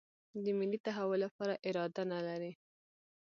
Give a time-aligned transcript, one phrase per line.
[0.43, 2.51] د ملي تحول لپاره اراده نه لري.